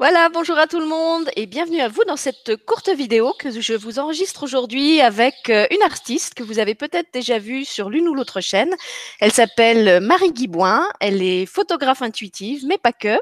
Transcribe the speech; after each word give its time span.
Voilà, 0.00 0.28
bonjour 0.28 0.56
à 0.56 0.68
tout 0.68 0.78
le 0.78 0.86
monde 0.86 1.28
et 1.34 1.46
bienvenue 1.46 1.80
à 1.80 1.88
vous 1.88 2.04
dans 2.04 2.16
cette 2.16 2.54
courte 2.64 2.88
vidéo 2.88 3.34
que 3.36 3.60
je 3.60 3.74
vous 3.74 3.98
enregistre 3.98 4.44
aujourd'hui 4.44 5.00
avec 5.00 5.34
euh, 5.48 5.66
une 5.72 5.82
artiste 5.82 6.34
que 6.34 6.44
vous 6.44 6.60
avez 6.60 6.76
peut-être 6.76 7.08
déjà 7.12 7.40
vue 7.40 7.64
sur 7.64 7.90
l'une 7.90 8.06
ou 8.06 8.14
l'autre 8.14 8.40
chaîne. 8.40 8.72
Elle 9.18 9.32
s'appelle 9.32 9.98
Marie 9.98 10.30
Guiboin, 10.30 10.88
elle 11.00 11.20
est 11.20 11.46
photographe 11.46 12.00
intuitive, 12.00 12.64
mais 12.64 12.78
pas 12.78 12.92
que. 12.92 13.18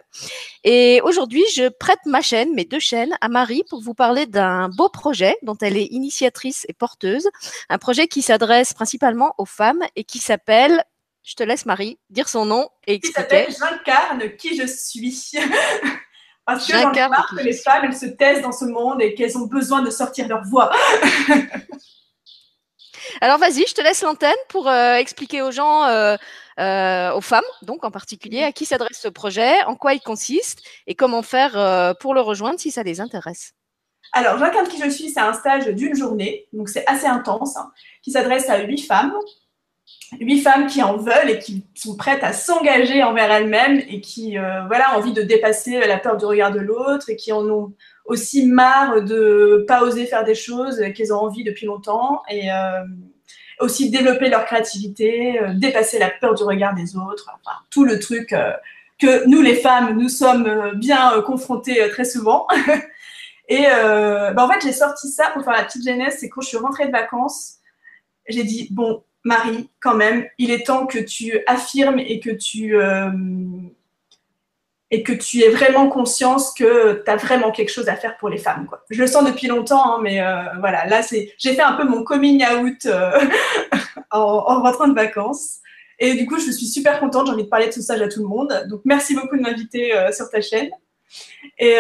Et 0.65 1.01
aujourd'hui, 1.03 1.45
je 1.55 1.71
prête 1.71 2.05
ma 2.05 2.21
chaîne, 2.21 2.53
mes 2.53 2.67
deux 2.67 2.79
chaînes, 2.79 3.17
à 3.23 3.29
Marie 3.29 3.63
pour 3.71 3.81
vous 3.81 3.95
parler 3.95 4.27
d'un 4.27 4.69
beau 4.69 4.91
projet 4.91 5.35
dont 5.41 5.57
elle 5.63 5.79
est 5.79 5.87
initiatrice 5.87 6.67
et 6.69 6.75
porteuse. 6.75 7.27
Un 7.71 7.79
projet 7.79 8.07
qui 8.07 8.21
s'adresse 8.21 8.75
principalement 8.75 9.35
aux 9.39 9.47
femmes 9.47 9.83
et 9.97 10.05
qui 10.05 10.19
s'appelle 10.19 10.85
je 11.23 11.35
te 11.35 11.43
laisse 11.43 11.67
Marie 11.67 11.99
dire 12.09 12.29
son 12.29 12.45
nom 12.45 12.69
et 12.87 12.95
expliquer. 12.95 13.47
Qui 13.47 13.53
s'appelle 13.53 13.79
J'incarne 13.85 14.37
qui 14.37 14.57
je 14.57 14.67
suis. 14.67 15.33
Parce 16.47 16.67
que 16.67 16.73
j'en 16.73 16.93
ai 16.93 17.09
marre 17.09 17.29
que 17.37 17.43
les 17.43 17.53
femmes, 17.53 17.85
elles 17.85 17.97
se 17.97 18.07
taisent 18.07 18.43
dans 18.43 18.53
ce 18.53 18.65
monde 18.65 19.03
et 19.03 19.15
qu'elles 19.15 19.37
ont 19.37 19.47
besoin 19.47 19.83
de 19.83 19.91
sortir 19.91 20.29
leur 20.29 20.45
voix. 20.45 20.71
Alors 23.21 23.39
vas-y, 23.39 23.67
je 23.67 23.75
te 23.75 23.81
laisse 23.81 24.03
l'antenne 24.03 24.35
pour 24.49 24.69
euh, 24.69 24.95
expliquer 24.95 25.43
aux 25.43 25.51
gens, 25.51 25.85
euh, 25.85 26.17
euh, 26.61 27.13
aux 27.13 27.21
femmes, 27.21 27.45
donc 27.63 27.85
en 27.85 27.91
particulier, 27.91 28.43
à 28.43 28.53
qui 28.53 28.65
s'adresse 28.65 28.99
ce 29.01 29.09
projet, 29.09 29.63
en 29.65 29.75
quoi 29.75 29.95
il 29.95 30.01
consiste 30.01 30.63
et 30.87 30.95
comment 30.95 31.23
faire 31.23 31.95
pour 31.99 32.15
le 32.15 32.21
rejoindre 32.21 32.61
si 32.61 32.71
ça 32.71 32.83
les 32.83 33.01
intéresse. 33.01 33.53
Alors, 34.13 34.39
J'incarne 34.39 34.69
qui 34.69 34.81
je 34.81 34.89
suis, 34.89 35.11
c'est 35.11 35.21
un 35.21 35.33
stage 35.33 35.67
d'une 35.67 35.97
journée, 35.97 36.47
donc 36.53 36.69
c'est 36.69 36.87
assez 36.87 37.07
intense, 37.07 37.57
hein, 37.57 37.73
qui 38.03 38.13
s'adresse 38.13 38.49
à 38.49 38.59
huit 38.59 38.83
femmes 38.87 39.15
huit 40.21 40.41
femmes 40.41 40.67
qui 40.67 40.83
en 40.83 40.97
veulent 40.97 41.31
et 41.31 41.39
qui 41.39 41.65
sont 41.75 41.97
prêtes 41.97 42.23
à 42.23 42.33
s'engager 42.33 43.03
envers 43.03 43.31
elles-mêmes 43.31 43.83
et 43.89 44.01
qui 44.01 44.39
euh, 44.39 44.67
voilà 44.67 44.95
ont 44.95 44.99
envie 44.99 45.13
de 45.13 45.23
dépasser 45.23 45.81
la 45.87 45.99
peur 45.99 46.17
du 46.17 46.25
regard 46.25 46.53
de 46.53 46.61
l'autre 46.61 47.11
et 47.11 47.17
qui 47.17 47.33
en 47.33 47.45
ont 47.49 47.73
aussi 48.05 48.47
marre 48.47 49.03
de 49.03 49.65
pas 49.67 49.83
oser 49.83 50.07
faire 50.07 50.25
des 50.25 50.35
choses 50.35 50.81
qu'elles 50.95 51.13
ont 51.13 51.19
envie 51.19 51.45
depuis 51.45 51.67
longtemps 51.67 52.23
et 52.31 52.53
euh, 52.53 52.85
aussi 53.59 53.91
développer 53.91 54.29
leur 54.29 54.45
créativité, 54.45 55.41
euh, 55.41 55.55
dépasser 55.55 55.99
la 55.99 56.11
peur 56.11 56.35
du 56.35 56.45
regard 56.45 56.75
des 56.75 56.97
autres, 56.97 57.29
tout 57.71 57.85
le 57.85 57.99
truc 57.99 58.35
que 58.99 59.27
nous 59.27 59.43
les 59.43 59.57
femmes 59.57 59.99
nous 59.99 60.09
sommes 60.09 60.73
bien 60.77 61.21
confrontées 61.23 61.89
très 61.91 62.05
souvent. 62.05 62.47
et 63.49 63.65
bah, 63.67 64.45
en 64.45 64.49
fait 64.49 64.61
j'ai 64.63 64.73
sorti 64.73 65.09
ça 65.09 65.31
pour 65.31 65.43
faire 65.43 65.53
la 65.53 65.65
petite 65.65 65.85
genèse, 65.85 66.19
c'est 66.21 66.29
quand 66.29 66.43
je 66.43 66.49
suis 66.49 66.59
rentrée 66.59 66.87
de 66.87 66.93
vacances, 66.93 67.57
j'ai 68.29 68.45
dit 68.45 68.69
bon 68.71 69.03
Marie, 69.27 69.69
quand 69.81 69.97
même, 69.97 70.25
il 70.39 70.53
est 70.53 70.65
temps 70.65 70.87
que 70.87 71.01
tu 71.01 71.41
affirmes 71.49 71.99
et 71.99 72.21
que 72.21 72.31
tu, 72.31 72.81
euh, 72.81 73.11
et 74.93 75.03
que 75.03 75.13
tu 75.13 75.43
aies 75.43 75.51
vraiment 75.51 75.89
conscience 75.89 76.55
que 76.55 77.03
tu 77.05 77.11
as 77.11 77.17
vraiment 77.17 77.51
quelque 77.51 77.71
chose 77.73 77.89
à 77.89 77.97
faire 77.97 78.17
pour 78.19 78.29
les 78.29 78.39
femmes. 78.39 78.69
Je 78.89 79.01
le 79.01 79.09
sens 79.09 79.25
depuis 79.25 79.49
longtemps, 79.49 79.97
hein, 79.97 79.99
mais 80.01 80.21
euh, 80.21 80.45
voilà, 80.61 80.87
là, 80.87 81.03
c'est, 81.03 81.35
j'ai 81.39 81.55
fait 81.55 81.63
un 81.63 81.73
peu 81.73 81.83
mon 81.83 82.05
coming 82.05 82.45
out 82.47 82.87
euh, 82.87 83.21
en, 84.13 84.63
rentrant 84.63 84.87
de 84.87 84.95
vacances. 84.95 85.59
Et 85.99 86.15
du 86.15 86.25
coup, 86.27 86.39
je 86.39 86.53
suis 86.53 86.67
super 86.67 87.01
contente, 87.01 87.27
j'ai 87.27 87.33
envie 87.33 87.45
de 87.45 87.49
parler 87.49 87.67
de 87.67 87.73
tout 87.73 87.83
ça 87.83 87.95
à 87.95 88.09
tout 88.09 88.21
le 88.21 88.29
monde. 88.29 88.67
Donc, 88.71 88.83
merci 88.85 89.17
beaucoup 89.17 89.37
de 89.37 89.43
m'inviter 89.43 89.93
sur 90.13 90.31
ta 90.31 90.41
chaîne. 90.41 90.71
Et, 91.59 91.79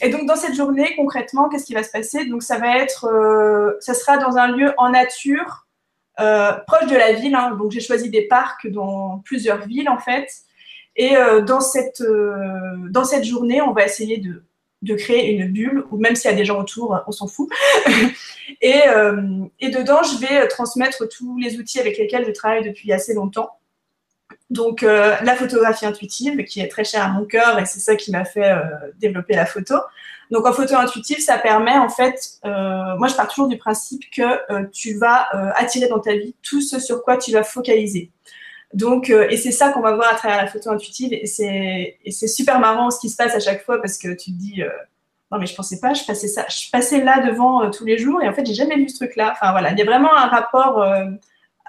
et, 0.00 0.08
donc, 0.08 0.26
dans 0.26 0.36
cette 0.36 0.54
journée, 0.54 0.94
concrètement, 0.96 1.48
qu'est-ce 1.48 1.66
qui 1.66 1.74
va 1.74 1.82
se 1.82 1.90
passer? 1.90 2.24
Donc, 2.24 2.42
ça 2.42 2.58
va 2.58 2.78
être, 2.78 3.76
ça 3.80 3.92
sera 3.92 4.16
dans 4.16 4.38
un 4.38 4.48
lieu 4.48 4.72
en 4.78 4.88
nature, 4.88 5.65
euh, 6.20 6.52
proche 6.66 6.86
de 6.86 6.96
la 6.96 7.12
ville. 7.12 7.34
Hein. 7.34 7.56
donc 7.58 7.70
j'ai 7.72 7.80
choisi 7.80 8.10
des 8.10 8.22
parcs 8.22 8.66
dans 8.68 9.22
plusieurs 9.24 9.66
villes 9.66 9.88
en 9.88 9.98
fait. 9.98 10.28
Et 10.96 11.16
euh, 11.16 11.42
dans, 11.42 11.60
cette, 11.60 12.00
euh, 12.00 12.76
dans 12.90 13.04
cette 13.04 13.24
journée, 13.24 13.60
on 13.60 13.72
va 13.72 13.84
essayer 13.84 14.16
de, 14.16 14.42
de 14.80 14.94
créer 14.94 15.30
une 15.30 15.52
bulle, 15.52 15.84
ou 15.90 15.98
même 15.98 16.16
s'il 16.16 16.30
y 16.30 16.34
a 16.34 16.36
des 16.36 16.46
gens 16.46 16.58
autour, 16.58 16.98
on 17.06 17.12
s'en 17.12 17.26
fout. 17.26 17.50
et, 18.62 18.80
et, 19.60 19.68
dedans, 19.68 20.02
je 20.02 20.18
vais 20.18 20.48
transmettre 20.48 21.06
tous 21.06 21.36
les 21.36 21.58
outils 21.58 21.80
avec 21.80 21.98
lesquels 21.98 22.24
je 22.24 22.30
travaille 22.30 22.64
depuis 22.64 22.92
assez 22.94 23.12
longtemps. 23.12 23.50
Donc 24.50 24.82
la 24.82 25.34
photographie 25.34 25.86
intuitive, 25.86 26.44
qui 26.44 26.60
est 26.60 26.68
très 26.68 26.84
chère 26.84 27.04
à 27.04 27.08
mon 27.08 27.24
cœur, 27.24 27.58
et 27.58 27.64
c'est 27.64 27.80
ça 27.80 27.96
qui 27.96 28.12
m'a 28.12 28.24
fait 28.24 28.54
développer 28.98 29.34
la 29.34 29.46
photo. 29.46 29.74
Donc 30.30 30.46
en 30.46 30.52
photo 30.52 30.74
intuitive, 30.76 31.20
ça 31.20 31.38
permet 31.38 31.76
en 31.76 31.88
fait, 31.88 32.38
euh, 32.44 32.96
moi 32.98 33.06
je 33.08 33.14
pars 33.14 33.28
toujours 33.28 33.48
du 33.48 33.58
principe 33.58 34.02
que 34.10 34.22
euh, 34.22 34.64
tu 34.72 34.98
vas 34.98 35.28
euh, 35.34 35.50
attirer 35.54 35.88
dans 35.88 36.00
ta 36.00 36.14
vie 36.14 36.34
tout 36.42 36.60
ce 36.60 36.80
sur 36.80 37.02
quoi 37.04 37.16
tu 37.16 37.32
vas 37.32 37.44
focaliser. 37.44 38.10
Donc, 38.74 39.10
et 39.10 39.36
c'est 39.36 39.52
ça 39.52 39.70
qu'on 39.70 39.80
va 39.80 39.94
voir 39.94 40.12
à 40.12 40.16
travers 40.16 40.38
la 40.38 40.48
photo 40.48 40.70
intuitive. 40.70 41.12
Et 41.12 41.26
c'est 41.26 42.26
super 42.26 42.58
marrant 42.58 42.90
ce 42.90 42.98
qui 42.98 43.08
se 43.08 43.16
passe 43.16 43.34
à 43.34 43.40
chaque 43.40 43.64
fois 43.64 43.80
parce 43.80 43.96
que 43.96 44.08
tu 44.08 44.32
te 44.32 44.36
dis, 44.36 44.60
non 45.30 45.38
mais 45.38 45.46
je 45.46 45.54
pensais 45.54 45.78
pas, 45.78 45.94
je 45.94 46.04
passais 46.04 46.26
ça, 46.26 46.44
je 46.48 46.68
passais 46.70 47.02
là 47.02 47.24
devant 47.24 47.70
tous 47.70 47.84
les 47.84 47.96
jours 47.96 48.20
et 48.22 48.28
en 48.28 48.34
fait 48.34 48.44
j'ai 48.44 48.54
jamais 48.54 48.76
vu 48.76 48.88
ce 48.88 48.96
truc-là. 48.96 49.32
Enfin 49.32 49.52
voilà, 49.52 49.70
il 49.70 49.78
y 49.78 49.82
a 49.82 49.84
vraiment 49.84 50.14
un 50.14 50.26
rapport 50.26 50.84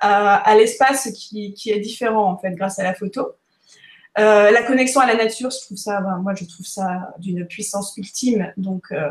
à, 0.02 0.56
l'espace 0.56 1.12
qui, 1.12 1.54
qui, 1.54 1.72
est 1.72 1.80
différent 1.80 2.32
en 2.32 2.38
fait 2.38 2.52
grâce 2.52 2.80
à 2.80 2.84
la 2.84 2.94
photo. 2.94 3.36
Euh, 4.20 4.50
la 4.50 4.64
connexion 4.64 5.00
à 5.00 5.06
la 5.06 5.16
nature, 5.16 5.52
je 5.52 5.60
trouve 5.64 5.78
ça, 5.78 6.02
ben, 6.02 6.18
moi 6.18 6.34
je 6.36 6.46
trouve 6.46 6.66
ça 6.66 7.14
d'une 7.20 7.46
puissance 7.46 7.96
ultime, 7.98 8.52
donc 8.58 8.86
euh, 8.92 9.10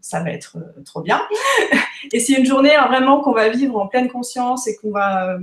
ça 0.00 0.20
va 0.20 0.30
être 0.30 0.56
euh, 0.56 0.82
trop 0.84 1.00
bien. 1.00 1.22
et 2.12 2.18
c'est 2.18 2.32
une 2.32 2.44
journée 2.44 2.74
hein, 2.74 2.88
vraiment 2.88 3.20
qu'on 3.20 3.32
va 3.32 3.48
vivre 3.50 3.78
en 3.78 3.86
pleine 3.86 4.08
conscience 4.08 4.66
et 4.66 4.74
qu'on 4.76 4.90
va, 4.90 5.38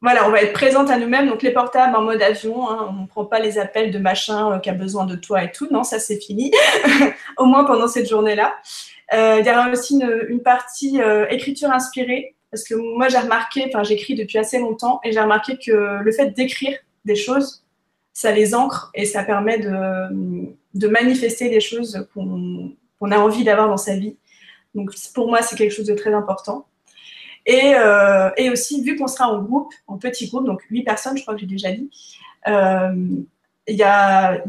voilà, 0.00 0.26
on 0.26 0.32
va 0.32 0.42
être 0.42 0.52
présente 0.52 0.90
à 0.90 0.98
nous-mêmes. 0.98 1.28
Donc 1.28 1.42
les 1.42 1.52
portables 1.52 1.94
en 1.94 2.02
mode 2.02 2.22
avion, 2.22 2.68
hein, 2.68 2.88
on 2.90 3.02
ne 3.02 3.06
prend 3.06 3.24
pas 3.24 3.38
les 3.38 3.56
appels 3.56 3.92
de 3.92 4.00
machin 4.00 4.58
qui 4.58 4.70
a 4.70 4.74
besoin 4.74 5.06
de 5.06 5.14
toi 5.14 5.44
et 5.44 5.52
tout. 5.52 5.68
Non, 5.70 5.84
ça 5.84 6.00
c'est 6.00 6.18
fini, 6.18 6.50
au 7.36 7.44
moins 7.44 7.64
pendant 7.64 7.86
cette 7.86 8.08
journée-là. 8.08 8.52
il 9.12 9.46
y 9.46 9.50
aura 9.50 9.70
aussi 9.70 10.00
une, 10.28 10.40
partie 10.40 11.00
écriture 11.30 11.70
inspirée. 11.70 12.35
Parce 12.50 12.64
que 12.64 12.74
moi, 12.74 13.08
j'ai 13.08 13.18
remarqué, 13.18 13.64
enfin, 13.68 13.82
j'écris 13.82 14.14
depuis 14.14 14.38
assez 14.38 14.58
longtemps 14.58 15.00
et 15.04 15.12
j'ai 15.12 15.20
remarqué 15.20 15.58
que 15.58 16.02
le 16.02 16.12
fait 16.12 16.30
d'écrire, 16.30 16.76
des 17.04 17.16
choses, 17.16 17.64
ça 18.12 18.32
les 18.32 18.54
ancre 18.54 18.90
et 18.94 19.04
ça 19.04 19.24
permet 19.24 19.58
de, 19.58 20.54
de 20.74 20.88
manifester 20.88 21.50
des 21.50 21.60
choses 21.60 22.08
qu'on 22.14 23.10
a 23.10 23.18
envie 23.18 23.44
d'avoir 23.44 23.68
dans 23.68 23.76
sa 23.76 23.96
vie. 23.96 24.16
Donc 24.74 24.90
pour 25.14 25.28
moi, 25.28 25.42
c'est 25.42 25.56
quelque 25.56 25.72
chose 25.72 25.86
de 25.86 25.94
très 25.94 26.12
important. 26.12 26.66
Et, 27.46 27.74
euh, 27.74 28.30
et 28.36 28.50
aussi, 28.50 28.82
vu 28.82 28.96
qu'on 28.96 29.06
sera 29.06 29.28
en 29.28 29.40
groupe, 29.40 29.72
en 29.86 29.98
petit 29.98 30.28
groupe, 30.28 30.46
donc 30.46 30.62
huit 30.70 30.82
personnes, 30.82 31.16
je 31.16 31.22
crois 31.22 31.34
que 31.34 31.40
j'ai 31.40 31.46
déjà 31.46 31.72
dit, 31.72 31.90
euh, 32.48 32.92
il 33.68 33.76
y, 33.76 33.82
a, 33.82 34.42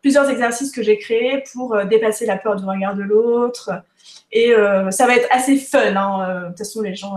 plusieurs 0.00 0.30
exercices 0.30 0.72
que 0.72 0.82
j'ai 0.82 0.98
créés 0.98 1.44
pour 1.52 1.74
euh, 1.74 1.84
dépasser 1.84 2.26
la 2.26 2.36
peur 2.36 2.56
du 2.56 2.64
regard 2.64 2.94
de 2.94 3.02
l'autre. 3.02 3.70
Et 4.32 4.52
ça 4.90 5.06
va 5.06 5.16
être 5.16 5.28
assez 5.30 5.56
fun. 5.56 5.96
Hein. 5.96 6.42
De 6.42 6.48
toute 6.48 6.58
façon, 6.58 6.82
les 6.82 6.94
gens, 6.94 7.14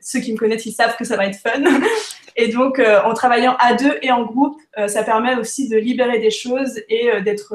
ceux 0.00 0.20
qui 0.20 0.32
me 0.32 0.38
connaissent, 0.38 0.66
ils 0.66 0.72
savent 0.72 0.96
que 0.96 1.04
ça 1.04 1.16
va 1.16 1.26
être 1.26 1.38
fun. 1.38 1.62
Et 2.36 2.48
donc, 2.48 2.78
euh, 2.78 3.00
en 3.02 3.14
travaillant 3.14 3.56
à 3.58 3.74
deux 3.74 3.98
et 4.02 4.10
en 4.10 4.24
groupe, 4.24 4.60
euh, 4.78 4.88
ça 4.88 5.02
permet 5.02 5.34
aussi 5.34 5.68
de 5.68 5.76
libérer 5.76 6.18
des 6.18 6.30
choses 6.30 6.80
et 6.88 7.10
euh, 7.10 7.20
d'être 7.20 7.54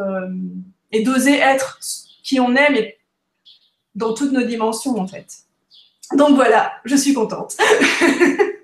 et 0.91 1.01
d'oser 1.03 1.38
être 1.38 1.79
qui 2.23 2.39
on 2.39 2.56
est, 2.56 2.69
mais 2.69 2.97
dans 3.95 4.13
toutes 4.13 4.31
nos 4.31 4.44
dimensions 4.44 4.97
en 4.97 5.07
fait. 5.07 5.27
Donc 6.13 6.35
voilà, 6.35 6.73
je 6.85 6.95
suis 6.95 7.13
contente. 7.13 7.57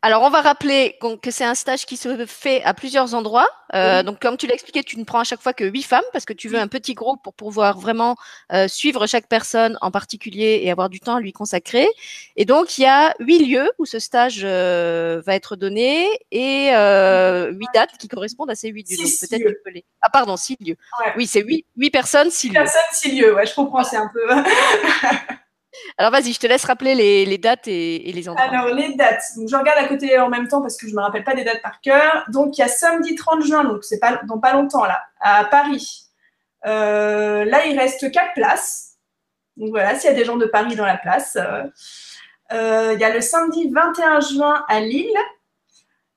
Alors, 0.00 0.22
on 0.22 0.30
va 0.30 0.42
rappeler 0.42 0.96
que 1.22 1.32
c'est 1.32 1.44
un 1.44 1.56
stage 1.56 1.84
qui 1.84 1.96
se 1.96 2.24
fait 2.26 2.62
à 2.62 2.72
plusieurs 2.72 3.14
endroits. 3.14 3.48
Euh, 3.74 4.04
donc, 4.04 4.20
comme 4.20 4.36
tu 4.36 4.46
l'as 4.46 4.54
expliqué, 4.54 4.84
tu 4.84 4.96
ne 4.96 5.02
prends 5.02 5.18
à 5.18 5.24
chaque 5.24 5.40
fois 5.40 5.52
que 5.52 5.64
huit 5.64 5.82
femmes 5.82 6.04
parce 6.12 6.24
que 6.24 6.32
tu 6.32 6.48
veux 6.48 6.58
un 6.58 6.68
petit 6.68 6.94
groupe 6.94 7.20
pour 7.24 7.34
pouvoir 7.34 7.80
vraiment 7.80 8.14
euh, 8.52 8.68
suivre 8.68 9.08
chaque 9.08 9.26
personne 9.26 9.76
en 9.80 9.90
particulier 9.90 10.60
et 10.62 10.70
avoir 10.70 10.88
du 10.88 11.00
temps 11.00 11.16
à 11.16 11.20
lui 11.20 11.32
consacrer. 11.32 11.88
Et 12.36 12.44
donc, 12.44 12.78
il 12.78 12.82
y 12.82 12.86
a 12.86 13.12
huit 13.18 13.44
lieux 13.44 13.68
où 13.78 13.86
ce 13.86 13.98
stage 13.98 14.42
euh, 14.44 15.20
va 15.26 15.34
être 15.34 15.56
donné 15.56 16.08
et 16.30 16.68
huit 16.68 17.68
dates 17.74 17.98
qui 17.98 18.06
correspondent 18.06 18.50
à 18.50 18.54
ces 18.54 18.68
huit 18.68 18.88
lieux. 18.88 19.04
Peut-être 19.20 19.52
les... 19.74 19.84
Ah, 20.00 20.10
pardon, 20.10 20.36
six 20.36 20.56
lieux. 20.60 20.76
Oui, 21.16 21.26
c'est 21.26 21.42
huit, 21.42 21.66
huit 21.76 21.90
personnes, 21.90 22.30
six 22.30 22.50
lieux. 22.50 22.54
personnes, 22.54 22.80
six 22.92 23.18
lieux. 23.18 23.34
Ouais, 23.34 23.46
je 23.46 23.54
comprends, 23.54 23.82
c'est 23.82 23.96
un 23.96 24.10
peu. 24.14 24.28
Alors 25.96 26.10
vas-y, 26.10 26.32
je 26.32 26.40
te 26.40 26.46
laisse 26.46 26.64
rappeler 26.64 26.94
les, 26.94 27.38
dates 27.38 27.68
et, 27.68 28.12
les 28.12 28.28
endroits. 28.28 28.44
Alors 28.46 28.74
les 28.74 28.94
dates, 28.94 29.22
je 29.36 29.56
regarde 29.56 29.78
à 29.78 29.88
côté 29.88 30.18
en 30.18 30.28
même 30.28 30.48
temps 30.48 30.62
parce 30.62 30.76
que 30.76 30.86
je 30.86 30.92
ne 30.92 30.96
me 30.96 31.02
rappelle 31.02 31.24
pas 31.24 31.34
des 31.34 31.44
dates 31.44 31.62
par 31.62 31.80
cœur. 31.80 32.24
Donc 32.28 32.56
il 32.56 32.60
y 32.60 32.64
a 32.64 32.68
samedi 32.68 33.14
30 33.14 33.42
juin, 33.44 33.64
donc 33.64 33.84
c'est 33.84 33.98
pas 33.98 34.20
dans 34.26 34.38
pas 34.38 34.52
longtemps 34.52 34.84
là, 34.84 35.02
à 35.20 35.44
Paris. 35.44 36.06
Euh, 36.66 37.44
là 37.44 37.66
il 37.66 37.78
reste 37.78 38.10
quatre 38.10 38.34
places. 38.34 38.96
Donc 39.56 39.70
voilà, 39.70 39.94
s'il 39.98 40.10
y 40.10 40.12
a 40.12 40.16
des 40.16 40.24
gens 40.24 40.36
de 40.36 40.46
Paris 40.46 40.76
dans 40.76 40.86
la 40.86 40.96
place. 40.96 41.36
Euh, 41.36 41.64
euh, 42.52 42.92
il 42.94 43.00
y 43.00 43.04
a 43.04 43.12
le 43.12 43.20
samedi 43.20 43.70
21 43.70 44.20
juin 44.20 44.64
à 44.68 44.80
Lille. 44.80 45.18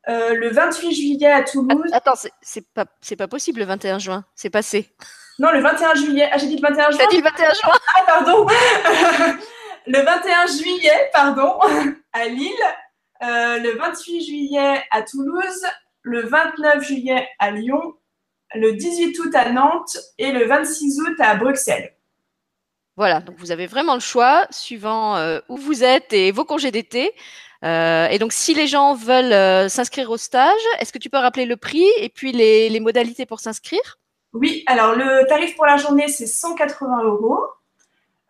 le 0.07 0.49
28 0.49 0.91
juillet 0.93 1.31
à 1.31 1.43
Toulouse. 1.43 1.89
Attends, 1.91 2.15
c'est 2.41 2.65
pas, 2.73 2.85
pas 2.85 3.27
possible 3.27 3.59
le 3.59 3.65
21 3.65 3.99
juin, 3.99 4.25
c'est 4.35 4.49
passé. 4.49 4.89
Non, 5.41 5.51
le 5.51 5.59
21 5.59 5.95
juillet. 5.95 6.29
Ah, 6.31 6.37
j'ai 6.37 6.45
dit 6.45 6.55
le 6.55 6.61
21 6.61 6.91
juin. 6.91 6.99
T'as 6.99 7.07
dit 7.07 7.17
le 7.17 7.23
21 7.23 7.53
juin. 7.53 7.73
Ah, 7.95 8.03
pardon. 8.05 8.45
le 9.87 9.99
21 9.99 10.45
juillet, 10.45 11.09
pardon, 11.11 11.57
à 12.13 12.27
Lille. 12.27 12.51
Euh, 13.23 13.57
le 13.57 13.75
28 13.75 14.21
juillet 14.21 14.83
à 14.91 15.01
Toulouse. 15.01 15.65
Le 16.03 16.27
29 16.27 16.83
juillet 16.83 17.27
à 17.39 17.49
Lyon. 17.49 17.95
le 18.53 18.73
18 18.73 19.17
août 19.17 19.33
à 19.33 19.49
Nantes 19.49 19.97
et 20.19 20.31
le 20.31 20.45
26 20.45 21.01
août 21.01 21.15
à 21.19 21.33
Bruxelles. 21.33 21.95
Voilà, 22.95 23.19
donc 23.19 23.37
vous 23.39 23.51
avez 23.51 23.65
vraiment 23.65 23.95
le 23.95 23.99
choix 23.99 24.45
suivant 24.51 25.15
euh, 25.15 25.39
où 25.49 25.57
vous 25.57 25.83
êtes 25.83 26.13
et 26.13 26.31
vos 26.31 26.45
congés 26.45 26.69
d'été. 26.69 27.15
Euh, 27.63 28.07
et 28.07 28.19
donc, 28.19 28.33
si 28.33 28.53
les 28.53 28.67
gens 28.67 28.93
veulent 28.93 29.33
euh, 29.33 29.69
s'inscrire 29.69 30.09
au 30.11 30.17
stage, 30.17 30.61
est-ce 30.79 30.91
que 30.91 30.97
tu 30.99 31.09
peux 31.09 31.17
rappeler 31.17 31.45
le 31.45 31.57
prix 31.57 31.85
et 31.97 32.09
puis 32.09 32.31
les, 32.31 32.79
modalités 32.79 33.25
pour 33.25 33.39
s'inscrire? 33.39 33.99
Oui, 34.33 34.63
alors 34.67 34.95
le 34.95 35.27
tarif 35.27 35.55
pour 35.55 35.65
la 35.65 35.77
journée, 35.77 36.07
c'est 36.07 36.27
180 36.27 37.03
euros. 37.03 37.39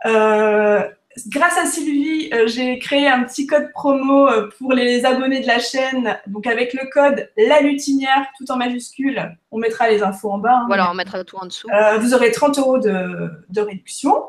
grâce 0.04 1.58
à 1.58 1.66
Sylvie, 1.66 2.32
j'ai 2.48 2.80
créé 2.80 3.08
un 3.08 3.24
petit 3.24 3.46
code 3.46 3.72
promo 3.72 4.30
pour 4.58 4.74
les 4.74 5.06
abonnés 5.06 5.42
de 5.42 5.48
la 5.48 5.60
chaîne. 5.60 6.18
Donc, 6.28 6.48
avec 6.48 6.74
le 6.74 6.90
code 6.92 7.30
La 7.38 7.62
Lutinière, 7.62 8.26
tout 8.38 8.52
en 8.52 8.58
majuscule, 8.58 9.38
on 9.52 9.60
mettra 9.60 9.90
les 9.90 10.02
infos 10.02 10.32
en 10.32 10.38
bas. 10.38 10.62
Hein. 10.62 10.66
voilà, 10.68 10.90
on 10.90 10.94
mettra 10.96 11.24
tout 11.24 11.38
en 11.38 11.46
dessous. 11.46 11.68
vous 12.00 12.14
aurez 12.14 12.32
30 12.32 12.58
euros 12.58 12.78
de, 12.80 13.30
de 13.50 13.62
réduction. 13.62 14.24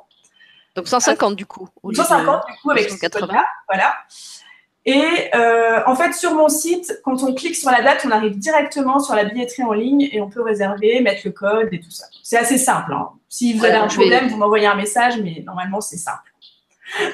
Donc 0.74 0.88
150 0.88 1.36
du 1.36 1.46
coup. 1.46 1.68
150 1.92 2.46
du 2.46 2.54
coup 2.62 2.70
avec 2.70 2.88
180. 2.88 3.26
ce 3.26 3.32
voilà. 3.68 3.94
Et 4.84 5.30
euh, 5.34 5.80
en 5.86 5.94
fait, 5.94 6.12
sur 6.12 6.34
mon 6.34 6.48
site, 6.48 7.00
quand 7.04 7.22
on 7.22 7.34
clique 7.34 7.54
sur 7.54 7.70
la 7.70 7.82
date, 7.82 8.04
on 8.04 8.10
arrive 8.10 8.36
directement 8.36 8.98
sur 8.98 9.14
la 9.14 9.24
billetterie 9.24 9.62
en 9.62 9.72
ligne 9.72 10.08
et 10.10 10.20
on 10.20 10.28
peut 10.28 10.42
réserver, 10.42 11.00
mettre 11.00 11.22
le 11.24 11.30
code 11.30 11.68
et 11.70 11.78
tout 11.78 11.90
ça. 11.90 12.06
C'est 12.22 12.36
assez 12.36 12.58
simple. 12.58 12.92
Hein. 12.92 13.10
Si 13.28 13.54
vous 13.54 13.64
avez 13.64 13.76
un 13.76 13.86
problème, 13.86 14.28
vous 14.28 14.36
m'envoyez 14.36 14.66
un 14.66 14.74
message, 14.74 15.18
mais 15.22 15.42
normalement, 15.46 15.80
c'est 15.80 15.96
simple. 15.96 16.32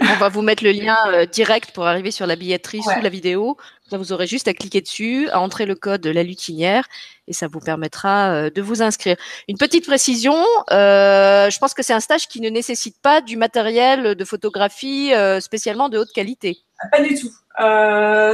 On 0.00 0.16
va 0.18 0.28
vous 0.30 0.40
mettre 0.40 0.64
le 0.64 0.72
lien 0.72 0.96
euh, 1.08 1.26
direct 1.26 1.72
pour 1.72 1.86
arriver 1.86 2.10
sur 2.10 2.26
la 2.26 2.36
billetterie 2.36 2.82
sous 2.82 3.00
la 3.00 3.10
vidéo. 3.10 3.58
vous 3.92 4.12
aurez 4.12 4.26
juste 4.26 4.48
à 4.48 4.54
cliquer 4.54 4.80
dessus, 4.80 5.28
à 5.28 5.40
entrer 5.40 5.66
le 5.66 5.74
code 5.74 6.00
de 6.00 6.10
la 6.10 6.22
lutinière 6.22 6.88
et 7.28 7.32
ça 7.32 7.46
vous 7.46 7.60
permettra 7.60 8.30
euh, 8.30 8.50
de 8.50 8.62
vous 8.62 8.82
inscrire. 8.82 9.16
Une 9.46 9.58
petite 9.58 9.86
précision, 9.86 10.34
je 10.70 11.58
pense 11.58 11.74
que 11.74 11.82
c'est 11.82 11.92
un 11.92 12.00
stage 12.00 12.26
qui 12.28 12.40
ne 12.40 12.48
nécessite 12.48 12.96
pas 13.02 13.20
du 13.20 13.36
matériel 13.36 14.14
de 14.16 14.24
photographie 14.24 15.12
spécialement 15.40 15.90
de 15.90 15.98
haute 15.98 16.12
qualité. 16.12 16.64
Ah, 16.80 16.88
pas 16.88 17.02
du 17.02 17.14
tout. 17.14 17.30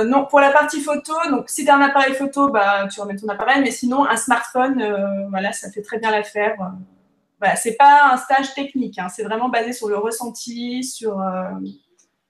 non, 0.07 0.27
pour 0.27 0.41
la 0.41 0.51
partie 0.51 0.81
photo, 0.81 1.13
si 1.47 1.65
tu 1.65 1.71
as 1.71 1.77
un 1.77 1.81
appareil 1.81 2.15
photo, 2.15 2.49
bah, 2.51 2.87
tu 2.89 3.01
remets 3.01 3.17
ton 3.17 3.29
appareil, 3.29 3.63
mais 3.63 3.71
sinon 3.71 4.05
un 4.05 4.17
smartphone, 4.17 5.29
voilà, 5.31 5.53
ça 5.53 5.71
fait 5.71 5.83
très 5.83 5.99
bien 5.99 6.11
l'affaire 6.11 6.57
voilà, 7.45 7.57
c'est 7.57 7.77
pas 7.77 8.13
un 8.13 8.17
stage 8.17 8.55
technique, 8.55 8.99
hein. 8.99 9.09
c'est 9.09 9.23
vraiment 9.23 9.49
basé 9.49 9.73
sur 9.73 9.89
le 9.89 9.99
ressenti, 9.99 10.83
sur, 10.83 11.21
euh, 11.21 11.51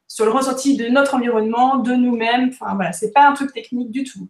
sur 0.08 0.24
le 0.24 0.32
ressenti 0.32 0.76
de 0.76 0.88
notre 0.88 1.14
environnement, 1.14 1.76
de 1.76 1.92
nous-mêmes. 1.92 2.48
Enfin 2.48 2.74
voilà, 2.74 2.92
c'est 2.92 3.12
pas 3.12 3.28
un 3.28 3.32
truc 3.32 3.52
technique 3.52 3.90
du 3.90 4.04
tout. 4.04 4.28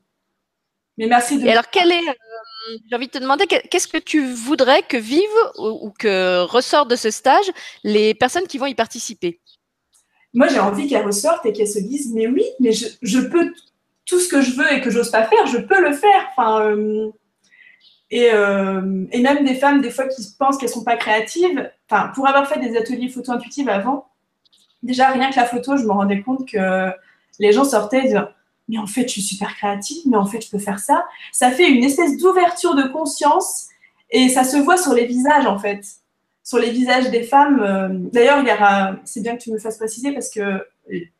Mais 0.98 1.06
merci 1.06 1.38
de. 1.38 1.48
Alors, 1.48 1.70
quel 1.70 1.90
est, 1.90 2.08
euh, 2.08 2.78
j'ai 2.88 2.96
envie 2.96 3.06
de 3.06 3.12
te 3.12 3.18
demander, 3.18 3.46
qu'est-ce 3.46 3.88
que 3.88 3.98
tu 3.98 4.26
voudrais 4.26 4.82
que 4.82 4.96
vivent 4.96 5.22
ou, 5.58 5.90
que 5.98 6.42
ressortent 6.42 6.90
de 6.90 6.96
ce 6.96 7.10
stage 7.10 7.50
les 7.82 8.14
personnes 8.14 8.46
qui 8.46 8.58
vont 8.58 8.66
y 8.66 8.74
participer? 8.74 9.40
Moi, 10.34 10.48
j'ai 10.48 10.58
envie 10.58 10.88
qu'elles 10.88 11.06
ressortent 11.06 11.46
et 11.46 11.52
qu'elles 11.52 11.68
se 11.68 11.78
disent, 11.78 12.12
mais 12.12 12.26
oui, 12.26 12.44
mais 12.60 12.72
je, 12.72 13.20
peux 13.20 13.52
tout 14.04 14.18
ce 14.18 14.28
que 14.28 14.42
je 14.42 14.56
veux 14.56 14.72
et 14.72 14.80
que 14.80 14.90
j'ose 14.90 15.10
pas 15.10 15.24
faire, 15.24 15.46
je 15.46 15.58
peux 15.58 15.80
le 15.80 15.92
faire. 15.92 16.28
Enfin, 16.32 16.62
euh, 16.66 17.10
euh, 18.12 19.06
et, 19.12 19.20
même 19.20 19.44
des 19.44 19.54
femmes, 19.54 19.80
des 19.80 19.90
fois, 19.90 20.08
qui 20.08 20.22
pensent 20.38 20.58
qu'elles 20.58 20.68
sont 20.68 20.84
pas 20.84 20.96
créatives. 20.96 21.70
Enfin, 21.88 22.10
pour 22.14 22.26
avoir 22.28 22.48
fait 22.48 22.60
des 22.60 22.76
ateliers 22.76 23.08
photo 23.08 23.32
intuitives 23.32 23.68
avant, 23.68 24.08
déjà, 24.82 25.08
rien 25.08 25.30
que 25.30 25.36
la 25.36 25.46
photo, 25.46 25.76
je 25.76 25.84
me 25.84 25.92
rendais 25.92 26.20
compte 26.20 26.48
que 26.48 26.90
les 27.38 27.52
gens 27.52 27.64
sortaient 27.64 28.12
de 28.12 28.18
mais 28.68 28.78
en 28.78 28.86
fait, 28.86 29.02
je 29.02 29.08
suis 29.08 29.22
super 29.22 29.54
créative, 29.54 30.02
mais 30.06 30.16
en 30.16 30.24
fait, 30.24 30.40
je 30.40 30.50
peux 30.50 30.58
faire 30.58 30.78
ça. 30.78 31.04
Ça 31.32 31.50
fait 31.50 31.68
une 31.68 31.84
espèce 31.84 32.16
d'ouverture 32.16 32.74
de 32.74 32.84
conscience 32.84 33.68
et 34.10 34.28
ça 34.28 34.44
se 34.44 34.56
voit 34.56 34.76
sur 34.76 34.94
les 34.94 35.06
visages, 35.06 35.46
en 35.46 35.58
fait. 35.58 35.84
Sur 36.44 36.58
les 36.58 36.70
visages 36.70 37.10
des 37.10 37.22
femmes. 37.22 37.60
Euh, 37.60 37.88
d'ailleurs, 38.12 38.38
il 38.38 38.98
c'est 39.04 39.22
bien 39.22 39.36
que 39.36 39.42
tu 39.42 39.50
me 39.50 39.58
fasses 39.58 39.78
préciser 39.78 40.12
parce 40.12 40.28
que 40.30 40.62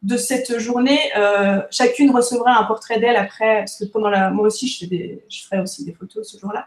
de 0.03 0.17
cette 0.17 0.59
journée, 0.59 1.01
euh, 1.17 1.61
chacune 1.71 2.11
recevra 2.11 2.59
un 2.59 2.65
portrait 2.65 3.01
d'elle 3.01 3.17
après, 3.17 3.61
parce 3.61 3.79
que 3.79 3.85
pendant 3.87 4.11
la, 4.11 4.31
moi 4.31 4.47
aussi, 4.47 4.69
je, 4.69 4.81
fais 4.81 4.87
des, 4.87 5.25
je 5.31 5.45
ferai 5.45 5.61
aussi 5.61 5.85
des 5.85 5.95
photos 5.95 6.31
ce 6.31 6.39
jour-là. 6.39 6.67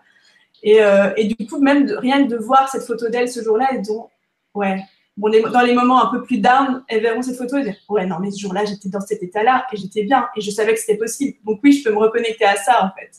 Et, 0.64 0.82
euh, 0.82 1.14
et, 1.16 1.26
du 1.26 1.48
coup, 1.48 1.60
même 1.60 1.88
rien 2.00 2.24
que 2.24 2.30
de 2.30 2.38
voir 2.38 2.68
cette 2.70 2.84
photo 2.84 3.10
d'elle 3.10 3.30
ce 3.30 3.44
jour-là, 3.44 3.68
elles 3.72 3.82
diront, 3.82 4.10
ouais, 4.56 4.82
dans 5.18 5.62
les 5.62 5.74
moments 5.74 6.04
un 6.04 6.12
peu 6.12 6.24
plus 6.24 6.40
down, 6.40 6.84
elles 6.88 7.02
verront 7.02 7.22
cette 7.22 7.38
photo 7.38 7.58
et 7.58 7.64
diront, 7.64 7.78
ouais, 7.90 8.08
non, 8.08 8.18
mais 8.20 8.32
ce 8.32 8.40
jour-là, 8.40 8.66
j'étais 8.66 8.90
dans 8.90 9.02
cet 9.02 9.22
état-là 9.22 9.68
et 9.72 9.78
j'étais 9.78 10.04
bien 10.04 10.28
et 10.36 10.42
je 10.42 10.50
savais 10.50 10.74
que 10.74 10.80
c'était 10.80 10.98
possible. 10.98 11.38
Donc 11.46 11.60
oui, 11.64 11.74
je 11.74 11.84
peux 11.84 11.92
me 11.92 12.00
reconnecter 12.00 12.46
à 12.46 12.56
ça, 12.56 12.84
en 12.84 12.90
fait. 13.00 13.12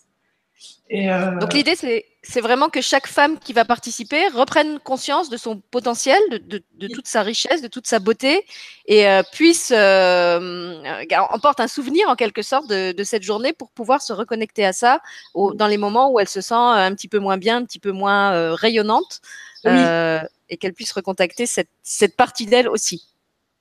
Et 0.91 1.11
euh... 1.11 1.37
Donc 1.39 1.53
l'idée, 1.53 1.75
c'est 1.77 2.41
vraiment 2.41 2.69
que 2.69 2.81
chaque 2.81 3.07
femme 3.07 3.39
qui 3.39 3.53
va 3.53 3.65
participer 3.65 4.29
reprenne 4.29 4.79
conscience 4.79 5.29
de 5.29 5.37
son 5.37 5.61
potentiel, 5.71 6.19
de, 6.31 6.89
toute 6.89 7.07
sa 7.07 7.23
richesse, 7.23 7.61
de 7.61 7.69
toute 7.69 7.87
sa 7.87 7.99
beauté, 7.99 8.45
et 8.87 9.07
euh, 9.07 9.23
puisse 9.33 9.73
euh, 9.75 10.83
emporte 11.31 11.61
un 11.61 11.69
souvenir 11.69 12.09
en 12.09 12.17
quelque 12.17 12.43
sorte 12.43 12.69
de, 12.69 13.05
cette 13.05 13.23
journée 13.23 13.53
pour 13.53 13.71
pouvoir 13.71 14.01
se 14.03 14.13
reconnecter 14.13 14.65
à 14.65 14.73
ça 14.73 15.01
dans 15.35 15.67
les 15.67 15.79
moments 15.79 16.11
où 16.11 16.21
elle 16.21 16.29
se 16.29 16.41
sent 16.41 16.55
un 16.55 16.95
petit 16.95 17.09
peu 17.09 17.19
moins 17.19 17.37
bien, 17.37 17.59
un 17.59 17.65
petit 17.65 17.81
peu 17.81 17.93
moins 17.93 18.33
euh, 18.33 18.55
rayonnante, 18.55 19.21
et 19.65 20.57
qu'elle 20.57 20.73
puisse 20.73 20.93
recontacter 20.93 21.45
cette, 21.45 21.69
cette 21.83 22.17
partie 22.17 22.47
d'elle 22.47 22.69
aussi. 22.69 23.05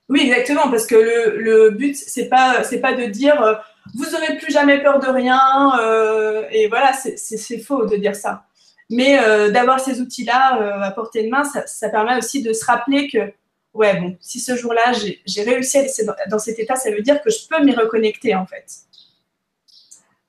Oui, 0.08 0.22
exactement, 0.22 0.72
parce 0.72 0.88
que 0.88 0.96
le, 0.96 1.38
le 1.38 1.72
but 1.72 1.98
c'est 1.98 2.30
pas 2.30 2.62
pas 2.82 2.94
de 2.94 3.06
dire 3.08 3.60
vous 3.96 4.16
aurez 4.16 4.38
plus 4.38 4.52
jamais 4.52 4.82
peur 4.82 5.00
de 5.00 5.08
rien 5.08 5.72
et 6.52 6.68
voilà 6.68 6.94
c'est 6.94 7.60
faux 7.60 7.86
de 7.86 7.96
dire 7.96 8.16
ça. 8.16 8.48
Mais 8.90 9.20
euh, 9.20 9.52
d'avoir 9.52 9.80
ces 9.80 10.00
outils-là 10.00 10.62
euh, 10.62 10.82
à 10.82 10.92
portée 10.92 11.24
de 11.24 11.30
main, 11.30 11.44
ça, 11.44 11.90
permet 11.90 12.18
aussi 12.18 12.42
de 12.42 12.54
se 12.54 12.66
rappeler 12.66 13.10
que, 13.10 13.34
ouais, 13.74 14.00
bon, 14.00 14.18
si 14.22 14.40
ce 14.40 14.56
jour-là, 14.56 14.94
j'ai 15.26 15.44
réussi 15.44 15.78
à 15.78 15.82
laisser 15.82 16.06
dans, 16.30 16.40
cet 16.40 16.60
état, 16.60 16.76
ça 16.76 16.92
veut 16.92 17.02
dire 17.02 17.22
que 17.22 17.30
je 17.30 17.48
peux 17.50 17.64
m'y 17.64 17.76
reconnecter, 17.76 18.34
en 18.36 18.46
fait. 18.46 18.66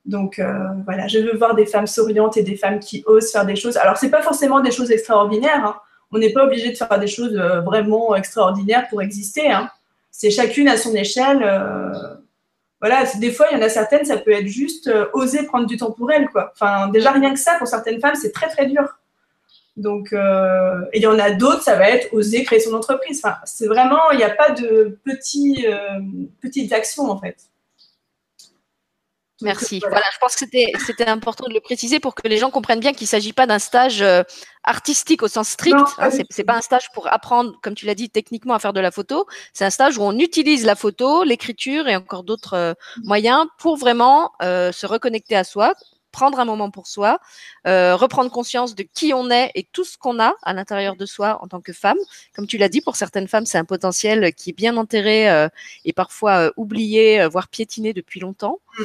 Donc 0.05 0.39
euh, 0.39 0.69
voilà, 0.87 1.07
je 1.07 1.19
veux 1.19 1.37
voir 1.37 1.55
des 1.55 1.67
femmes 1.67 1.87
souriantes 1.87 2.39
et 2.39 2.43
des 2.43 2.57
femmes 2.57 2.81
qui 2.81 3.03
osent 3.07 3.31
faire 3.31 3.45
des 3.45 3.57
choses. 3.57 3.77
Alors, 3.77 3.99
ce 3.99 4.07
n'est 4.07 4.11
pas 4.11 4.23
forcément 4.23 4.61
des 4.61 4.71
choses 4.71 4.91
extraordinaires. 4.91 5.65
Hein. 5.65 5.77
On 6.11 6.19
n'est 6.19 6.33
pas 6.33 6.45
obligé 6.45 6.71
de 6.71 6.77
faire 6.77 6.99
des 6.99 7.07
choses 7.07 7.35
vraiment 7.35 8.17
extraordinaires 8.17 8.89
pour 8.89 9.03
exister. 9.03 9.51
Hein. 9.51 9.71
C'est 10.11 10.31
chacune 10.31 10.67
à 10.67 10.79
son 10.79 10.95
échelle 10.95 11.45
voilà, 12.81 13.05
des 13.19 13.33
fois, 13.33 13.47
il 13.51 13.59
y 13.59 13.61
en 13.61 13.65
a 13.65 13.69
certaines, 13.69 14.05
ça 14.05 14.19
peut 14.19 14.31
être 14.31 14.47
juste 14.47 14.87
euh, 14.87 15.07
oser 15.13 15.45
prendre 15.45 15.67
du 15.67 15.77
temps 15.77 15.91
pour 15.91 16.13
elles, 16.13 16.29
quoi. 16.29 16.53
Enfin, 16.55 16.89
déjà, 16.89 17.11
rien 17.11 17.33
que 17.33 17.41
ça, 17.41 17.57
pour 17.59 17.67
certaines 17.67 18.01
femmes, 18.01 18.15
c'est 18.15 18.31
très, 18.31 18.49
très 18.49 18.67
dur. 18.67 18.85
Donc, 19.77 20.13
euh, 20.13 20.81
et 20.93 20.99
il 20.99 21.03
y 21.03 21.07
en 21.07 21.19
a 21.19 21.31
d'autres, 21.31 21.63
ça 21.63 21.77
va 21.77 21.89
être 21.91 22.13
oser 22.13 22.45
créer 22.45 22.61
son 22.61 22.75
entreprise. 22.75 23.21
Enfin, 23.23 23.37
c'est 23.45 23.67
vraiment, 23.67 24.11
il 24.13 24.19
n'y 24.19 24.25
a 24.25 24.31
pas 24.31 24.51
de 24.51 24.99
petits, 25.05 25.67
euh, 25.67 26.01
petites 26.41 26.73
actions, 26.73 27.11
en 27.11 27.19
fait. 27.19 27.37
Merci. 29.41 29.81
Voilà. 29.81 30.05
je 30.13 30.19
pense 30.19 30.35
que 30.35 30.45
c'était 30.85 31.09
important 31.09 31.47
de 31.49 31.55
le 31.55 31.61
préciser 31.61 32.01
pour 32.01 32.15
que 32.15 32.27
les 32.27 32.39
gens 32.39 32.51
comprennent 32.51 32.81
bien 32.81 32.93
qu'il 32.93 33.05
ne 33.05 33.09
s'agit 33.09 33.33
pas 33.33 33.47
d'un 33.47 33.59
stage 33.59 34.03
euh, 34.03 34.23
artistique 34.65 35.23
au 35.23 35.29
sens 35.29 35.49
strict. 35.49 35.77
Hein, 35.99 36.11
Ce 36.11 36.19
n'est 36.19 36.45
pas 36.45 36.57
un 36.57 36.61
stage 36.61 36.91
pour 36.93 37.13
apprendre, 37.13 37.55
comme 37.63 37.75
tu 37.75 37.87
l'as 37.87 37.95
dit, 37.95 38.11
techniquement 38.11 38.55
à 38.55 38.59
faire 38.59 38.73
de 38.73 38.81
la 38.81 38.91
photo. 38.91 39.27
C'est 39.53 39.65
un 39.65 39.71
stage 39.71 39.97
où 39.99 40.03
on 40.03 40.19
utilise 40.19 40.65
la 40.65 40.75
photo, 40.75 41.23
l'écriture 41.23 41.89
et 41.89 41.97
encore 41.97 42.25
d'autres 42.25 42.55
euh, 42.55 42.75
moyens 43.05 43.47
pour 43.59 43.77
vraiment 43.77 44.33
euh, 44.43 44.73
se 44.73 44.87
reconnecter 44.87 45.37
à 45.37 45.45
soi, 45.45 45.75
prendre 46.13 46.41
un 46.41 46.45
moment 46.45 46.71
pour 46.71 46.87
soi, 46.87 47.21
euh, 47.67 47.97
reprendre 47.97 48.31
conscience 48.31 48.75
de 48.75 48.83
qui 48.83 49.13
on 49.15 49.31
est 49.31 49.51
et 49.55 49.69
tout 49.73 49.85
ce 49.85 49.99
qu'on 49.99 50.21
a 50.21 50.35
à 50.43 50.53
l'intérieur 50.53 50.97
de 50.97 51.07
soi 51.07 51.39
en 51.43 51.49
tant 51.49 51.61
que 51.61 51.73
femme. 51.73 51.99
Comme 52.35 52.47
tu 52.47 52.59
l'as 52.59 52.69
dit, 52.69 52.81
pour 52.81 52.97
certaines 52.97 53.29
femmes, 53.29 53.47
c'est 53.47 53.59
un 53.59 53.65
potentiel 53.65 54.33
qui 54.35 54.51
est 54.51 54.55
bien 54.55 54.77
enterré 54.77 55.31
euh, 55.31 55.49
et 55.85 55.93
parfois 55.93 56.39
euh, 56.39 56.51
oublié, 56.57 57.27
voire 57.27 57.49
piétiné 57.49 57.93
depuis 57.93 58.21
longtemps. 58.21 58.61
Mm. 58.79 58.85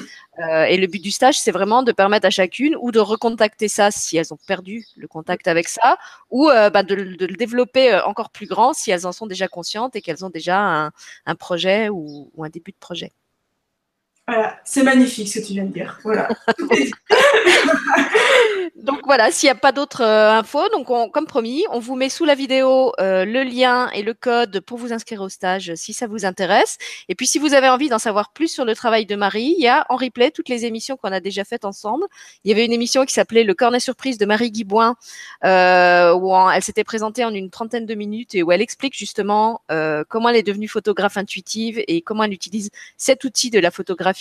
et 0.70 0.78
le 0.78 0.88
but 0.88 1.02
du 1.02 1.12
stage, 1.12 1.40
c'est 1.40 1.52
vraiment 1.52 1.84
de 1.84 1.92
permettre 1.92 2.26
à 2.26 2.32
chacune 2.32 2.76
ou 2.82 2.92
de 2.92 3.00
recontacter 3.00 3.68
ça 3.68 3.92
si 3.92 4.18
elles 4.18 4.34
ont 4.34 4.40
perdu 4.48 4.86
le 4.96 5.08
contact 5.08 5.48
avec 5.48 5.68
ça, 5.68 5.98
ou 6.32 6.48
bah, 6.48 6.82
de, 6.84 6.96
le 6.96 7.38
développer 7.38 7.94
encore 8.06 8.32
plus 8.32 8.48
grand 8.48 8.74
si 8.74 8.90
elles 8.90 9.06
en 9.06 9.12
sont 9.12 9.28
déjà 9.28 9.48
conscientes 9.48 9.96
et 9.96 10.02
qu'elles 10.02 10.26
ont 10.26 10.32
déjà 10.32 10.92
un, 11.26 11.36
projet 11.36 11.90
ou 11.90 12.32
un 12.44 12.50
début 12.50 12.72
de 12.72 12.78
projet. 12.80 13.12
Voilà, 14.26 14.58
c'est 14.64 14.84
magnifique 14.84 15.28
ce 15.28 15.40
que 15.40 15.46
tu 15.46 15.52
viens 15.52 15.66
de 15.66 15.74
dire. 15.74 16.00
Voilà. 16.02 16.30
donc 18.76 19.02
voilà, 19.04 19.32
s'il 19.32 19.48
n'y 19.48 19.52
a 19.52 19.56
pas 19.56 19.74
d'autres 19.74 20.02
euh, 20.02 20.32
infos, 20.32 20.70
donc 20.70 20.88
comme 21.12 21.26
promis, 21.26 21.66
on 21.72 21.80
vous 21.80 21.96
met 21.96 22.08
sous 22.08 22.24
la 22.24 22.34
vidéo 22.34 22.94
euh, 23.02 23.26
le 23.26 23.44
lien 23.44 23.90
et 23.90 24.02
le 24.02 24.14
code 24.14 24.62
pour 24.62 24.78
vous 24.78 24.94
inscrire 24.94 25.22
au 25.22 25.28
stage 25.28 25.74
si 25.76 25.92
ça 25.92 26.08
vous 26.08 26.24
intéresse. 26.24 26.78
Et 27.10 27.16
puis 27.16 27.28
si 27.28 27.38
vous 27.38 27.54
avez 27.54 27.68
envie 27.68 27.90
d'en 27.90 28.00
savoir 28.00 28.32
plus 28.32 28.48
sur 28.48 28.64
le 28.64 28.74
travail 28.76 29.06
de 29.06 29.18
Marie, 29.18 29.56
il 29.58 29.62
y 29.62 29.68
a 29.68 29.86
en 29.90 29.98
replay 29.98 30.32
toutes 30.32 30.48
les 30.48 30.66
émissions 30.66 30.96
qu'on 30.96 31.12
a 31.12 31.20
déjà 31.20 31.44
faites 31.44 31.66
ensemble. 31.66 32.06
Il 32.46 32.50
y 32.50 32.54
avait 32.54 32.66
une 32.66 32.74
émission 32.74 33.04
qui 33.04 33.14
s'appelait 33.14 33.44
Le 33.44 33.54
cornet 33.54 33.82
surprise 33.82 34.18
de 34.18 34.26
Marie 34.26 34.52
Guiboin, 34.52 34.96
euh, 35.44 36.14
où 36.14 36.34
elle 36.50 36.64
s'était 36.64 36.86
présentée 36.86 37.26
en 37.26 37.34
une 37.34 37.50
trentaine 37.50 37.86
de 37.86 37.94
minutes 37.94 38.36
et 38.36 38.44
où 38.44 38.54
elle 38.54 38.62
explique 38.62 38.98
justement 38.98 39.62
comment 40.08 40.30
elle 40.30 40.38
est 40.38 40.44
devenue 40.44 40.70
photographe 40.70 41.18
intuitive 41.18 41.84
et 41.88 42.02
comment 42.02 42.24
elle 42.24 42.34
utilise 42.34 42.70
cet 42.96 43.26
outil 43.26 43.50
de 43.50 43.60
la 43.60 43.70
photographie 43.70 44.13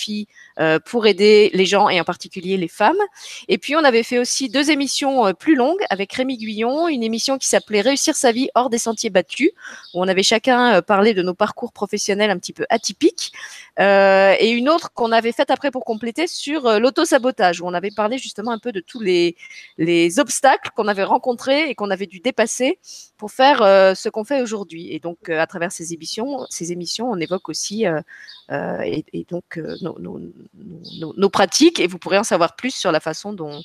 euh, 0.58 0.78
pour 0.78 1.06
aider 1.06 1.50
les 1.54 1.66
gens 1.66 1.88
et 1.88 2.00
en 2.00 2.04
particulier 2.04 2.56
les 2.56 2.68
femmes. 2.68 2.96
Et 3.48 3.58
puis 3.58 3.74
on 3.76 3.84
avait 3.84 4.02
fait 4.02 4.18
aussi 4.18 4.48
deux 4.48 4.70
émissions 4.70 4.82
émission 4.82 5.32
plus 5.34 5.54
longue 5.54 5.78
avec 5.90 6.12
Rémi 6.12 6.36
Guyon, 6.36 6.88
une 6.88 7.04
émission 7.04 7.38
qui 7.38 7.46
s'appelait 7.46 7.82
Réussir 7.82 8.16
sa 8.16 8.32
vie 8.32 8.48
hors 8.56 8.68
des 8.68 8.78
sentiers 8.78 9.10
battus, 9.10 9.50
où 9.94 10.02
on 10.02 10.08
avait 10.08 10.24
chacun 10.24 10.82
parlé 10.82 11.14
de 11.14 11.22
nos 11.22 11.34
parcours 11.34 11.72
professionnels 11.72 12.30
un 12.30 12.38
petit 12.38 12.52
peu 12.52 12.66
atypiques, 12.68 13.32
et 13.78 14.50
une 14.50 14.68
autre 14.68 14.92
qu'on 14.92 15.12
avait 15.12 15.30
faite 15.30 15.50
après 15.50 15.70
pour 15.70 15.84
compléter 15.84 16.26
sur 16.26 16.80
l'auto-sabotage, 16.80 17.60
où 17.60 17.66
on 17.66 17.74
avait 17.74 17.92
parlé 17.94 18.18
justement 18.18 18.50
un 18.50 18.58
peu 18.58 18.72
de 18.72 18.80
tous 18.80 18.98
les, 18.98 19.36
les 19.78 20.18
obstacles 20.18 20.70
qu'on 20.74 20.88
avait 20.88 21.04
rencontrés 21.04 21.70
et 21.70 21.76
qu'on 21.76 21.90
avait 21.90 22.06
dû 22.06 22.18
dépasser 22.18 22.80
pour 23.16 23.30
faire 23.30 23.58
ce 23.96 24.08
qu'on 24.08 24.24
fait 24.24 24.42
aujourd'hui. 24.42 24.92
Et 24.92 24.98
donc, 24.98 25.28
à 25.28 25.46
travers 25.46 25.70
ces 25.70 25.94
émissions, 25.94 26.44
ces 26.50 26.72
émissions, 26.72 27.08
on 27.08 27.18
évoque 27.18 27.48
aussi 27.48 27.84
et, 28.50 29.26
donc 29.30 29.60
nos, 29.82 31.30
pratiques 31.30 31.80
et 31.80 31.86
vous 31.86 31.98
pourrez 31.98 32.18
en 32.18 32.24
savoir 32.24 32.56
plus 32.56 32.74
sur 32.74 32.92
la 32.92 33.00
façon 33.00 33.32
dont, 33.32 33.62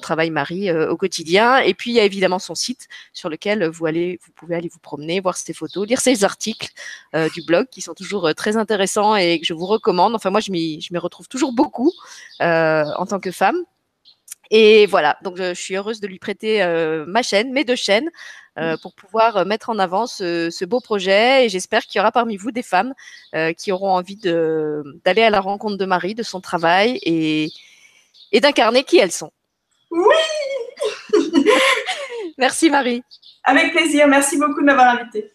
travaille 0.00 0.30
Marie 0.30 0.70
euh, 0.70 0.90
au 0.90 0.96
quotidien. 0.96 1.58
Et 1.58 1.74
puis 1.74 1.90
il 1.90 1.94
y 1.94 2.00
a 2.00 2.04
évidemment 2.04 2.38
son 2.38 2.54
site 2.54 2.88
sur 3.12 3.28
lequel 3.28 3.66
vous 3.68 3.86
allez, 3.86 4.18
vous 4.24 4.32
pouvez 4.32 4.54
aller 4.56 4.68
vous 4.68 4.78
promener, 4.78 5.20
voir 5.20 5.36
ses 5.36 5.52
photos, 5.52 5.86
lire 5.86 6.00
ses 6.00 6.24
articles 6.24 6.68
euh, 7.14 7.28
du 7.30 7.42
blog 7.42 7.66
qui 7.70 7.80
sont 7.80 7.94
toujours 7.94 8.26
euh, 8.26 8.32
très 8.32 8.56
intéressants 8.56 9.16
et 9.16 9.38
que 9.40 9.46
je 9.46 9.54
vous 9.54 9.66
recommande. 9.66 10.14
Enfin 10.14 10.30
moi 10.30 10.40
je 10.40 10.50
m'y 10.50 10.98
retrouve 10.98 11.28
toujours 11.28 11.52
beaucoup 11.52 11.92
en 12.40 13.06
tant 13.06 13.20
que 13.20 13.30
femme. 13.30 13.56
Et 14.50 14.86
voilà, 14.86 15.18
donc 15.22 15.36
je, 15.36 15.54
suis 15.54 15.76
heureuse 15.76 16.00
de 16.00 16.06
lui 16.06 16.18
prêter 16.18 16.64
ma 17.06 17.22
chaîne, 17.22 17.52
mes 17.52 17.64
deux 17.64 17.76
chaînes, 17.76 18.08
pour 18.82 18.94
pouvoir 18.94 19.44
mettre 19.44 19.70
en 19.70 19.78
avant 19.78 20.06
ce, 20.06 20.50
ce 20.50 20.64
beau 20.64 20.80
projet. 20.80 21.44
Et 21.44 21.48
j'espère 21.48 21.82
qu'il 21.82 21.98
y 21.98 22.00
aura 22.00 22.12
parmi 22.12 22.36
vous 22.36 22.50
des 22.50 22.62
femmes 22.62 22.94
qui 23.56 23.72
auront 23.72 23.90
envie 23.90 24.16
d'aller 24.16 25.22
à 25.22 25.30
la 25.30 25.40
rencontre 25.40 25.76
de 25.76 25.84
Marie, 25.84 26.14
de 26.14 26.22
son 26.22 26.40
travail 26.40 26.98
et, 27.02 27.50
et 28.32 28.40
d'incarner 28.40 28.84
qui 28.84 28.98
elles 28.98 29.12
sont. 29.12 29.32
Oui 29.90 30.14
Merci 32.38 32.70
Marie. 32.70 33.02
Avec 33.44 33.72
plaisir. 33.72 34.06
Merci 34.08 34.38
beaucoup 34.38 34.60
de 34.60 34.66
m'avoir 34.66 34.98
invitée. 34.98 35.30